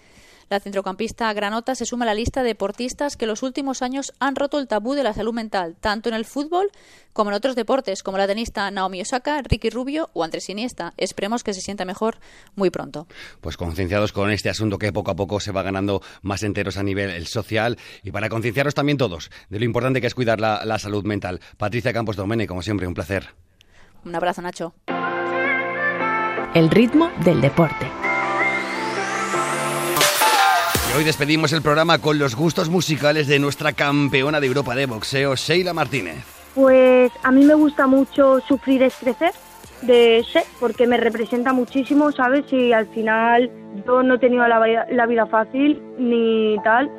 La 0.53 0.61
centrocampista 0.61 1.33
granota 1.33 1.75
se 1.75 1.87
suma 1.87 2.05
a 2.05 2.09
la 2.09 2.13
lista 2.13 2.43
de 2.43 2.49
deportistas 2.49 3.17
que 3.17 3.25
los 3.25 3.43
últimos 3.43 3.81
años 3.81 4.13
han 4.21 4.37
roto 4.37 4.59
el 4.59 4.69
tabú 4.69 4.93
de 4.93 5.03
la 5.03 5.15
salud 5.15 5.33
mental, 5.33 5.77
tanto 5.81 6.11
en 6.11 6.15
el 6.15 6.27
fútbol 6.27 6.71
como 7.15 7.31
en 7.31 7.37
otros 7.37 7.57
deportes, 7.57 8.03
como 8.03 8.19
la 8.19 8.27
tenista 8.27 8.71
Naomi 8.71 9.01
Osaka, 9.01 9.41
Ricky 9.41 9.71
Rubio 9.71 10.11
o 10.13 10.25
Andrés 10.25 10.51
Iniesta. 10.51 10.93
Esperemos 10.99 11.43
que 11.43 11.55
se 11.55 11.63
sienta 11.63 11.87
mejor 11.87 12.19
muy 12.55 12.69
pronto. 12.69 13.07
Pues 13.41 13.57
concienciados 13.57 14.13
con 14.13 14.31
este 14.31 14.51
asunto 14.51 14.77
que 14.77 14.93
poco 14.93 15.13
a 15.13 15.17
poco 15.17 15.41
se 15.41 15.53
va 15.53 15.63
ganando 15.63 16.03
más 16.21 16.43
enteros 16.43 16.77
a 16.77 16.83
nivel 16.83 17.27
social 17.27 17.79
y 18.03 18.11
para 18.11 18.29
concienciaros 18.29 18.75
también 18.75 18.99
todos 18.99 19.31
de 19.49 19.59
lo 19.59 19.65
importante 19.65 20.03
que 20.03 20.07
es 20.07 20.15
cuidar 20.15 20.39
la, 20.39 20.67
la 20.67 20.79
salud 20.79 21.03
mental. 21.05 21.41
Patricia 21.57 21.95
Campos 21.95 22.17
Domene, 22.17 22.47
como 22.47 22.61
siempre, 22.61 22.87
un 22.87 22.93
placer. 22.93 23.31
Un 24.05 24.15
abrazo, 24.15 24.43
Nacho. 24.43 24.75
El 26.55 26.69
ritmo 26.69 27.11
del 27.25 27.41
deporte. 27.41 28.02
Hoy 30.97 31.05
despedimos 31.05 31.53
el 31.53 31.63
programa 31.63 31.99
con 31.99 32.19
los 32.19 32.35
gustos 32.35 32.69
musicales 32.69 33.27
de 33.27 33.39
nuestra 33.39 33.73
campeona 33.73 34.41
de 34.41 34.47
Europa 34.47 34.75
de 34.75 34.87
boxeo, 34.87 35.35
Sheila 35.37 35.73
Martínez. 35.73 36.25
Pues 36.55 37.11
a 37.23 37.31
mí 37.31 37.45
me 37.45 37.55
gusta 37.55 37.87
mucho 37.87 38.41
Sufrir 38.47 38.83
es 38.83 38.95
crecer 38.97 39.33
de 39.83 40.25
She, 40.27 40.41
porque 40.61 40.87
me 40.87 40.97
representa 40.99 41.53
muchísimo, 41.53 42.13
¿sabes? 42.13 42.45
Y 42.53 42.73
al 42.73 42.87
final 42.89 43.51
yo 43.87 44.03
no 44.03 44.15
he 44.15 44.19
tenido 44.19 44.47
la, 44.47 44.87
la 44.91 45.07
vida 45.07 45.27
fácil 45.27 45.81
ni 45.99 46.57
tal. 46.63 46.91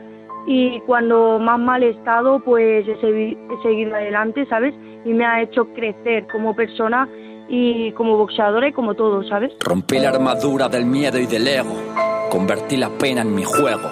Y 0.48 0.80
cuando 0.82 1.40
más 1.40 1.60
mal 1.60 1.84
he 1.84 1.92
estado, 1.92 2.40
pues 2.44 2.86
he, 2.88 2.92
he 2.94 3.62
seguido 3.62 3.96
adelante, 3.96 4.46
¿sabes? 4.50 4.74
Y 5.06 5.14
me 5.14 5.26
ha 5.26 5.42
hecho 5.42 5.66
crecer 5.74 6.28
como 6.32 6.56
persona 6.56 7.08
y 7.48 7.92
como 7.94 8.18
boxeadora 8.18 8.68
y 8.68 8.74
como 8.74 8.96
todo, 8.96 9.24
¿sabes? 9.24 9.52
Rompí 9.60 10.00
la 10.00 10.10
armadura 10.10 10.68
del 10.68 10.86
miedo 10.86 11.20
y 11.20 11.26
del 11.28 11.48
ego 11.48 12.13
Convertí 12.34 12.78
la 12.78 12.90
pena 12.90 13.22
en 13.22 13.36
mi 13.36 13.44
juego. 13.44 13.92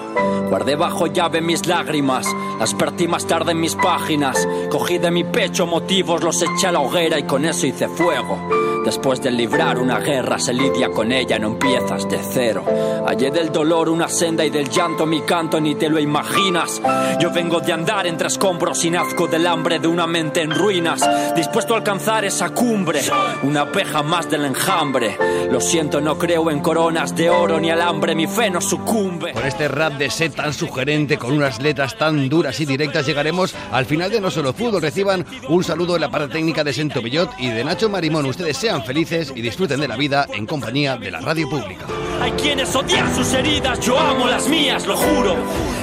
Guardé 0.50 0.76
bajo 0.76 1.06
llave 1.06 1.42
mis 1.42 1.68
lágrimas, 1.68 2.26
las 2.58 2.76
vertí 2.76 3.08
más 3.08 3.28
tarde 3.28 3.52
en 3.52 3.60
mis 3.60 3.76
páginas. 3.76 4.48
Cogí 4.72 4.98
de 4.98 5.12
mi 5.12 5.24
pecho 5.24 5.68
motivos, 5.68 6.24
los 6.24 6.42
eché 6.42 6.66
a 6.66 6.72
la 6.72 6.80
hoguera 6.80 7.20
y 7.20 7.24
con 7.24 7.46
eso 7.46 7.68
hice 7.68 7.88
fuego. 7.88 8.71
Después 8.84 9.22
de 9.22 9.30
librar 9.30 9.78
una 9.78 10.00
guerra 10.00 10.40
se 10.40 10.54
lidia 10.54 10.90
con 10.90 11.12
ella, 11.12 11.38
no 11.38 11.48
empiezas 11.50 12.10
de 12.10 12.20
cero. 12.34 12.66
Hallé 13.06 13.30
del 13.30 13.52
dolor 13.52 13.90
una 13.90 14.08
senda 14.08 14.44
y 14.44 14.50
del 14.50 14.70
llanto 14.70 15.06
mi 15.06 15.22
canto, 15.22 15.62
ni 15.62 15.76
te 15.76 15.88
lo 15.88 16.00
imaginas. 16.00 16.82
Yo 17.20 17.32
vengo 17.32 17.60
de 17.60 17.74
andar 17.74 18.08
entre 18.08 18.28
escombros 18.28 18.84
y 18.84 18.90
nazco 18.90 19.28
del 19.28 19.46
hambre 19.46 19.80
de 19.80 19.88
una 19.88 20.08
mente 20.08 20.42
en 20.42 20.52
ruinas, 20.52 21.02
dispuesto 21.36 21.76
a 21.76 21.78
alcanzar 21.78 22.26
esa 22.26 22.50
cumbre, 22.50 23.02
una 23.44 23.62
abeja 23.62 24.02
más 24.02 24.30
del 24.30 24.46
enjambre. 24.46 25.18
Lo 25.52 25.62
siento, 25.62 26.02
no 26.02 26.18
creo 26.18 26.50
en 26.50 26.60
coronas 26.60 27.16
de 27.16 27.30
oro 27.30 27.60
ni 27.60 27.70
alambre, 27.70 28.16
mi 28.16 28.26
fe 28.26 28.50
no 28.50 28.62
sucumbe. 28.62 29.34
Con 29.34 29.46
este 29.46 29.68
rap 29.68 29.94
de 29.94 30.10
set 30.10 30.36
tan 30.36 30.54
sugerente, 30.54 31.18
con 31.18 31.34
unas 31.34 31.62
letras 31.62 31.98
tan 31.98 32.30
duras 32.30 32.60
y 32.60 32.66
directas, 32.66 33.06
llegaremos 33.06 33.54
al 33.72 33.86
final 33.86 34.10
de 34.10 34.22
No 34.22 34.32
Solo 34.32 34.54
Fútbol. 34.54 34.82
Reciban 34.82 35.26
un 35.50 35.64
saludo 35.64 35.94
de 35.94 36.00
la 36.00 36.10
parte 36.10 36.34
técnica 36.34 36.64
de 36.64 36.74
Sento 36.74 37.02
Bellot 37.02 37.32
y 37.38 37.50
de 37.50 37.64
Nacho 37.64 37.90
Marimón. 37.90 38.26
Ustedes 38.26 38.58
sean 38.58 38.71
sean 38.72 38.84
felices 38.86 39.34
y 39.36 39.42
disfruten 39.42 39.82
de 39.82 39.88
la 39.90 39.98
vida 39.98 40.26
en 40.34 40.46
compañía 40.46 40.96
de 40.96 41.12
la 41.12 41.20
radio 41.20 41.50
pública. 41.50 41.86
Hay 42.22 42.32
quienes 42.34 42.74
odian 42.74 43.14
sus 43.14 43.34
heridas, 43.34 43.80
yo 43.82 44.00
amo 44.00 44.28
las 44.28 44.48
mías, 44.48 44.88
lo 44.88 44.96
juro. 44.96 45.36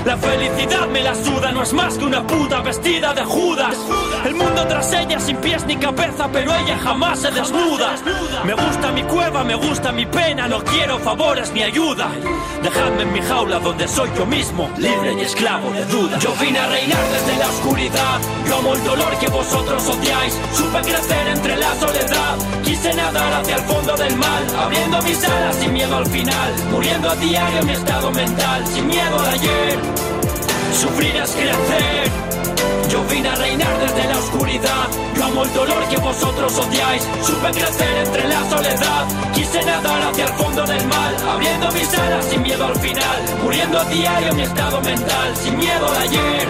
La 0.06 0.16
felicidad 0.16 0.88
me 0.88 1.02
la 1.02 1.14
suda, 1.14 1.52
no 1.52 1.62
es 1.62 1.72
más 1.74 1.98
que 1.98 2.04
una 2.06 2.26
puta 2.26 2.60
vestida 2.60 3.12
de 3.12 3.24
Judas. 3.24 3.76
El 4.24 4.36
mundo 4.36 4.64
tras 4.66 4.90
ella 4.94 5.20
sin 5.20 5.36
pies 5.36 5.66
ni 5.66 5.76
cabeza, 5.76 6.30
pero 6.32 6.54
ella 6.54 6.78
jamás 6.78 7.18
se 7.18 7.30
desnuda. 7.30 7.96
Me 8.44 8.54
gusta 8.54 8.90
mi 8.92 9.02
cueva, 9.02 9.44
me 9.44 9.54
gusta 9.56 9.92
mi 9.92 10.06
pena, 10.06 10.48
no 10.48 10.64
quiero 10.64 10.98
favores 11.00 11.52
ni 11.52 11.62
ayuda. 11.62 12.08
Dejadme 12.62 13.02
en 13.02 13.12
mi 13.12 13.20
jaula 13.20 13.58
donde 13.58 13.86
soy 13.86 14.08
yo 14.16 14.24
mismo, 14.24 14.70
libre 14.78 15.12
y 15.12 15.20
esclavo 15.20 15.70
de 15.72 15.84
duda. 15.86 16.18
Yo 16.20 16.32
vine 16.40 16.58
a 16.58 16.68
reinar 16.68 17.04
desde 17.12 17.36
la 17.36 17.48
oscuridad, 17.48 18.20
yo 18.46 18.56
amo 18.58 18.74
el 18.74 18.84
dolor 18.84 19.18
que 19.18 19.28
vosotros 19.28 19.86
odiáis. 19.88 20.38
Supe 20.54 20.80
crecer 20.80 21.28
entre 21.28 21.56
la 21.56 21.74
soledad, 21.74 22.36
quise 22.78 22.94
nadar 22.94 23.32
hacia 23.40 23.56
el 23.56 23.62
fondo 23.62 23.96
del 23.96 24.16
mal, 24.16 24.46
abriendo 24.56 25.02
mis 25.02 25.24
alas 25.24 25.56
sin 25.56 25.72
miedo 25.72 25.96
al 25.96 26.06
final 26.06 26.52
muriendo 26.70 27.10
a 27.10 27.16
diario 27.16 27.62
mi 27.64 27.72
estado 27.72 28.10
mental, 28.12 28.66
sin 28.68 28.86
miedo 28.86 29.20
de 29.20 29.28
ayer. 29.30 29.78
Sufrir 30.80 31.16
es 31.16 31.30
crecer. 31.32 32.10
Yo 32.88 33.02
vine 33.04 33.28
a 33.28 33.34
reinar 33.34 33.78
desde 33.80 34.04
la 34.08 34.18
oscuridad. 34.18 34.88
Yo 35.16 35.24
amo 35.24 35.42
el 35.42 35.52
dolor 35.54 35.88
que 35.88 35.96
vosotros 35.96 36.56
odiáis. 36.56 37.02
Supe 37.22 37.50
crecer 37.50 38.06
entre 38.06 38.28
la 38.28 38.48
soledad. 38.48 39.06
Quise 39.34 39.62
nadar 39.64 40.02
hacia 40.02 40.24
el 40.24 40.32
fondo 40.34 40.64
del 40.64 40.86
mal. 40.86 41.16
Abriendo 41.28 41.72
mis 41.72 41.92
alas 41.98 42.24
sin 42.26 42.42
miedo 42.42 42.64
al 42.64 42.76
final. 42.76 43.18
Muriendo 43.42 43.78
a 43.80 43.84
diario 43.86 44.34
mi 44.34 44.42
estado 44.42 44.80
mental. 44.82 45.36
Sin 45.36 45.56
miedo 45.58 45.90
de 45.90 45.98
ayer. 45.98 46.48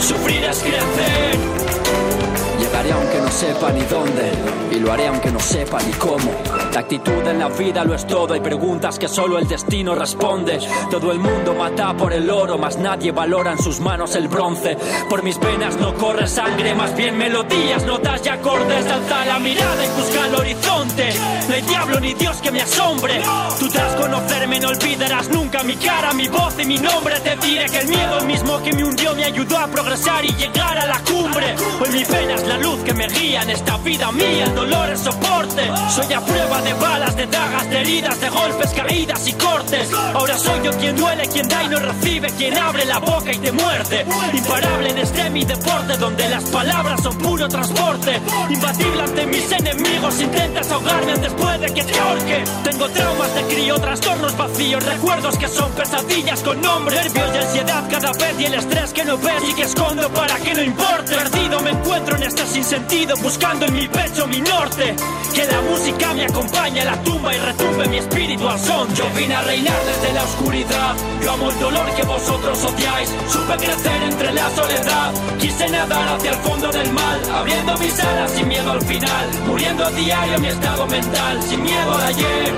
Sufrir 0.00 0.44
es 0.44 0.58
crecer. 0.60 2.35
Llegaré 2.76 2.92
aunque 2.92 3.18
no 3.22 3.30
sepa 3.30 3.72
ni 3.72 3.80
dónde 3.84 4.32
y 4.70 4.78
lo 4.80 4.92
haré 4.92 5.06
aunque 5.06 5.32
no 5.32 5.40
sepa 5.40 5.78
ni 5.80 5.92
cómo. 5.92 6.55
La 6.76 6.82
actitud 6.82 7.26
en 7.26 7.38
la 7.38 7.48
vida 7.48 7.86
lo 7.86 7.94
es 7.94 8.06
todo, 8.06 8.34
hay 8.34 8.40
preguntas 8.40 8.98
que 8.98 9.08
solo 9.08 9.38
el 9.38 9.48
destino 9.48 9.94
responde. 9.94 10.58
Todo 10.90 11.10
el 11.10 11.18
mundo 11.18 11.54
mata 11.54 11.96
por 11.96 12.12
el 12.12 12.28
oro, 12.28 12.58
más 12.58 12.76
nadie 12.76 13.12
valora 13.12 13.52
en 13.52 13.58
sus 13.62 13.80
manos 13.80 14.14
el 14.14 14.28
bronce. 14.28 14.76
Por 15.08 15.22
mis 15.22 15.40
venas 15.40 15.78
no 15.78 15.94
corre 15.94 16.26
sangre, 16.26 16.74
más 16.74 16.94
bien 16.94 17.16
melodías, 17.16 17.82
notas 17.86 18.20
y 18.26 18.28
acordes. 18.28 18.86
Alza 18.90 19.24
la 19.24 19.38
mirada 19.38 19.86
y 19.86 19.88
busca 19.98 20.26
el 20.26 20.34
horizonte. 20.34 21.14
No 21.48 21.54
hay 21.54 21.62
diablo 21.62 21.98
ni 21.98 22.12
Dios 22.12 22.36
que 22.42 22.50
me 22.50 22.60
asombre. 22.60 23.22
Tú 23.58 23.70
tras 23.70 23.94
conocerme 23.94 24.60
no 24.60 24.68
olvidarás 24.68 25.30
nunca 25.30 25.62
mi 25.62 25.76
cara, 25.76 26.12
mi 26.12 26.28
voz 26.28 26.58
y 26.58 26.66
mi 26.66 26.76
nombre. 26.76 27.18
Te 27.20 27.36
diré 27.36 27.70
que 27.70 27.78
el 27.78 27.88
miedo 27.88 28.20
mismo 28.26 28.62
que 28.62 28.74
me 28.74 28.84
hundió 28.84 29.14
me 29.14 29.24
ayudó 29.24 29.56
a 29.56 29.66
progresar 29.68 30.26
y 30.26 30.34
llegar 30.34 30.76
a 30.76 30.84
la 30.84 31.00
cumbre. 31.00 31.54
Hoy 31.80 31.88
mi 31.90 32.04
pena 32.04 32.34
es 32.34 32.46
la 32.46 32.58
luz 32.58 32.80
que 32.84 32.92
me 32.92 33.08
guía 33.08 33.40
en 33.40 33.48
esta 33.48 33.78
vida 33.78 34.12
mía, 34.12 34.44
el 34.44 34.54
dolor 34.54 34.90
es 34.90 35.00
soporte. 35.00 35.70
Soy 35.88 36.12
a 36.12 36.20
prueba 36.20 36.60
de 36.60 36.65
balas, 36.74 37.16
de 37.16 37.26
dagas, 37.26 37.70
de 37.70 37.80
heridas, 37.80 38.20
de 38.20 38.28
golpes, 38.28 38.70
caídas 38.70 39.26
y 39.28 39.32
cortes. 39.34 39.88
Ahora 40.14 40.38
soy 40.38 40.62
yo 40.64 40.70
quien 40.72 40.96
duele, 40.96 41.28
quien 41.28 41.48
da 41.48 41.62
y 41.62 41.68
no 41.68 41.78
recibe, 41.78 42.28
quien 42.30 42.56
abre 42.56 42.84
la 42.84 42.98
boca 42.98 43.32
y 43.32 43.38
te 43.38 43.52
muerde. 43.52 44.06
Imparable 44.32 44.90
en 44.90 44.98
este 44.98 45.30
mi 45.30 45.44
deporte, 45.44 45.96
donde 45.98 46.28
las 46.28 46.44
palabras 46.44 47.02
son 47.02 47.16
puro 47.18 47.48
transporte. 47.48 48.20
Imbatible 48.50 49.02
ante 49.02 49.26
mis 49.26 49.52
enemigos, 49.52 50.20
intentas 50.20 50.70
ahogarme 50.70 51.14
después 51.16 51.60
de 51.60 51.66
que 51.74 51.84
te 51.84 51.98
ahorque. 51.98 52.44
Tengo 52.64 52.88
traumas 52.88 53.34
de 53.34 53.42
crío, 53.42 53.74
trastornos 53.76 54.36
vacíos, 54.36 54.84
recuerdos 54.84 55.38
que 55.38 55.48
son 55.48 55.70
pesadillas 55.72 56.40
con 56.40 56.60
nombre. 56.60 56.96
Nervios 56.96 57.30
y 57.34 57.38
ansiedad 57.38 57.84
cada 57.90 58.12
vez 58.12 58.40
y 58.40 58.44
el 58.46 58.54
estrés 58.54 58.92
que 58.92 59.04
no 59.04 59.18
ves 59.18 59.42
y 59.48 59.54
que 59.54 59.62
escondo 59.62 60.08
para 60.10 60.36
que 60.36 60.54
no 60.54 60.62
importe. 60.62 61.14
Perdido 61.14 61.60
me 61.60 61.70
encuentro 61.70 62.16
en 62.16 62.22
este 62.24 62.46
sinsentido, 62.46 63.16
buscando 63.18 63.66
en 63.66 63.74
mi 63.74 63.88
pecho 63.88 64.26
mi 64.26 64.40
norte. 64.40 64.96
Que 65.34 65.44
la 65.44 65.60
música 65.62 66.14
me 66.14 66.24
acompañe 66.24 66.55
a 66.58 66.68
la 66.84 67.02
tumba 67.02 67.34
y 67.34 67.38
retumbe 67.38 67.86
mi 67.88 67.98
espíritu 67.98 68.48
al 68.48 68.58
son. 68.58 68.92
Yo 68.94 69.04
vine 69.14 69.34
a 69.34 69.42
reinar 69.42 69.78
desde 69.84 70.12
la 70.12 70.24
oscuridad. 70.24 70.96
Yo 71.22 71.32
amo 71.32 71.50
el 71.50 71.58
dolor 71.60 71.86
que 71.94 72.02
vosotros 72.02 72.64
odiáis. 72.64 73.10
Supe 73.28 73.56
crecer 73.56 74.02
entre 74.02 74.32
la 74.32 74.50
soledad. 74.50 75.12
Quise 75.38 75.68
nadar 75.68 76.08
hacia 76.08 76.30
el 76.30 76.36
fondo 76.38 76.68
del 76.68 76.90
mal, 76.92 77.20
abriendo 77.34 77.76
mis 77.78 77.98
alas 78.00 78.32
sin 78.32 78.48
miedo 78.48 78.72
al 78.72 78.82
final. 78.82 79.28
Muriendo 79.46 79.84
a 79.84 79.90
diario 79.90 80.38
mi 80.38 80.48
estado 80.48 80.86
mental, 80.86 81.42
sin 81.42 81.62
miedo 81.62 81.92
al 81.92 82.02
ayer. 82.02 82.52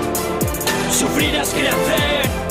Sufrir 0.91 1.35
es 1.35 1.49
crecer. 1.49 2.48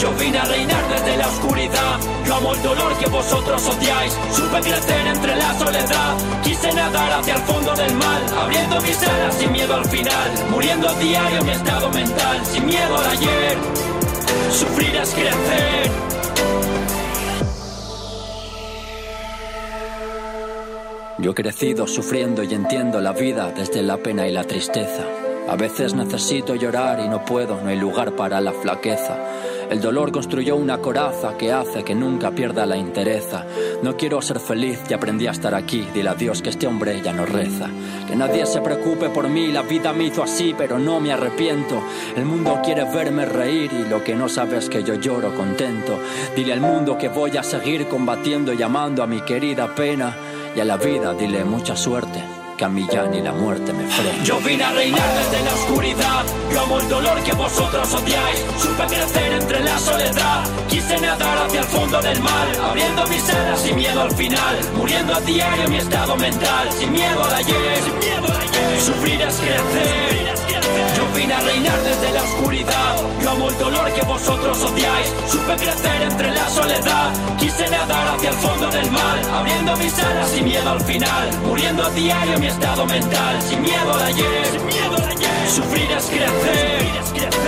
Yo 0.00 0.10
vine 0.14 0.38
a 0.38 0.44
reinar 0.44 0.88
desde 0.88 1.16
la 1.18 1.28
oscuridad. 1.28 2.00
Yo 2.24 2.34
amo 2.34 2.54
el 2.54 2.62
dolor 2.62 2.96
que 2.98 3.06
vosotros 3.10 3.68
odiáis. 3.68 4.16
Supe 4.32 4.60
crecer 4.60 5.06
entre 5.06 5.36
la 5.36 5.58
soledad. 5.58 6.16
Quise 6.42 6.72
nadar 6.72 7.12
hacia 7.12 7.34
el 7.34 7.42
fondo 7.42 7.74
del 7.74 7.94
mal. 7.96 8.22
Abriendo 8.42 8.80
mis 8.80 9.02
alas 9.02 9.34
sin 9.34 9.52
miedo 9.52 9.74
al 9.74 9.84
final. 9.84 10.30
Muriendo 10.50 10.88
a 10.88 10.94
diario 10.94 11.44
mi 11.44 11.50
estado 11.50 11.90
mental. 11.90 12.46
Sin 12.46 12.64
miedo 12.64 12.96
al 12.96 13.06
ayer. 13.08 13.58
Sufrir 14.52 14.96
es 14.96 15.10
crecer. 15.10 15.90
Yo 21.18 21.32
he 21.32 21.34
crecido 21.34 21.86
sufriendo 21.86 22.42
y 22.42 22.54
entiendo 22.54 23.02
la 23.02 23.12
vida 23.12 23.52
desde 23.54 23.82
la 23.82 23.98
pena 23.98 24.26
y 24.26 24.32
la 24.32 24.44
tristeza. 24.44 25.02
A 25.46 25.56
veces 25.56 25.94
necesito 25.94 26.54
llorar 26.54 27.00
y 27.00 27.08
no 27.08 27.24
puedo, 27.24 27.60
no 27.60 27.68
hay 27.68 27.76
lugar 27.76 28.16
para 28.16 28.40
la 28.40 28.52
flaqueza. 28.52 29.18
El 29.70 29.80
dolor 29.80 30.10
construyó 30.10 30.56
una 30.56 30.78
coraza 30.78 31.36
que 31.38 31.52
hace 31.52 31.84
que 31.84 31.94
nunca 31.94 32.32
pierda 32.32 32.66
la 32.66 32.76
entereza. 32.76 33.46
No 33.84 33.96
quiero 33.96 34.20
ser 34.20 34.40
feliz 34.40 34.80
y 34.90 34.94
aprendí 34.94 35.28
a 35.28 35.30
estar 35.30 35.54
aquí. 35.54 35.86
Dile 35.94 36.08
a 36.08 36.14
Dios 36.16 36.42
que 36.42 36.50
este 36.50 36.66
hombre 36.66 37.00
ya 37.00 37.12
no 37.12 37.24
reza. 37.24 37.70
Que 38.08 38.16
nadie 38.16 38.44
se 38.46 38.60
preocupe 38.60 39.10
por 39.10 39.28
mí, 39.28 39.52
la 39.52 39.62
vida 39.62 39.92
me 39.92 40.04
hizo 40.04 40.24
así, 40.24 40.56
pero 40.58 40.80
no 40.80 40.98
me 40.98 41.12
arrepiento. 41.12 41.80
El 42.16 42.24
mundo 42.24 42.60
quiere 42.64 42.82
verme 42.84 43.24
reír 43.26 43.70
y 43.72 43.88
lo 43.88 44.02
que 44.02 44.16
no 44.16 44.28
sabe 44.28 44.58
es 44.58 44.68
que 44.68 44.82
yo 44.82 44.94
lloro 44.94 45.32
contento. 45.36 46.00
Dile 46.34 46.52
al 46.52 46.60
mundo 46.60 46.98
que 46.98 47.08
voy 47.08 47.36
a 47.36 47.44
seguir 47.44 47.86
combatiendo 47.86 48.52
y 48.52 48.60
amando 48.62 49.04
a 49.04 49.06
mi 49.06 49.20
querida 49.20 49.72
pena. 49.72 50.16
Y 50.56 50.58
a 50.58 50.64
la 50.64 50.78
vida 50.78 51.14
dile 51.14 51.44
mucha 51.44 51.76
suerte 51.76 52.29
que 52.60 52.68
ni 52.68 53.22
la 53.22 53.32
muerte 53.32 53.72
me 53.72 53.86
frena. 53.86 54.22
Yo 54.22 54.38
vine 54.40 54.62
a 54.62 54.70
reinar 54.72 55.08
desde 55.14 55.42
la 55.44 55.54
oscuridad. 55.54 56.26
Yo 56.52 56.60
amo 56.60 56.78
el 56.78 56.88
dolor 56.90 57.22
que 57.22 57.32
vosotros 57.32 57.94
odiáis. 57.94 58.44
Supe 58.58 58.86
crecer 58.86 59.32
entre 59.32 59.60
la 59.60 59.78
soledad. 59.78 60.44
Quise 60.68 61.00
nadar 61.00 61.46
hacia 61.46 61.60
el 61.60 61.66
fondo 61.66 62.02
del 62.02 62.20
mal. 62.20 62.48
Abriendo 62.62 63.06
mis 63.06 63.30
alas 63.30 63.62
sin 63.62 63.76
miedo 63.76 64.02
al 64.02 64.10
final. 64.10 64.58
Muriendo 64.76 65.14
a 65.14 65.20
diario 65.22 65.70
mi 65.70 65.78
estado 65.78 66.16
mental. 66.18 66.70
Sin 66.78 66.92
miedo 66.92 67.24
al 67.24 67.34
ayer. 67.34 67.82
Sin 67.82 67.98
miedo 67.98 68.26
al 68.26 68.36
ayer. 68.36 68.80
Sufrir 68.82 69.22
es 69.22 69.36
crecer. 69.36 70.39
Yo 70.96 71.06
vine 71.14 71.34
a 71.34 71.40
reinar 71.40 71.80
desde 71.82 72.12
la 72.12 72.22
oscuridad. 72.22 72.96
Yo 73.22 73.30
amo 73.30 73.48
el 73.48 73.58
dolor 73.58 73.92
que 73.92 74.02
vosotros 74.02 74.62
odiáis. 74.62 75.12
Supe 75.30 75.56
crecer 75.56 76.02
entre 76.02 76.30
la 76.30 76.48
soledad. 76.48 77.12
Quise 77.38 77.68
nadar 77.68 78.14
hacia 78.14 78.30
el 78.30 78.36
fondo 78.36 78.68
del 78.68 78.90
mal. 78.90 79.18
Abriendo 79.34 79.76
mis 79.76 79.98
alas 79.98 80.30
sin 80.30 80.44
miedo 80.44 80.70
al 80.70 80.80
final. 80.80 81.30
Muriendo 81.46 81.84
a 81.84 81.90
diario 81.90 82.38
mi 82.38 82.46
estado 82.46 82.86
mental. 82.86 83.42
Sin 83.42 83.62
miedo 83.62 83.92
al 83.92 84.02
ayer. 84.02 84.46
Sin 84.52 84.66
miedo 84.66 84.96
al 84.96 85.04
ayer. 85.04 85.50
Sufrir 85.50 85.90
es 85.90 86.06
crecer. 86.06 86.80
Sufrir 86.80 86.96
es 86.96 87.10
crecer. 87.10 87.39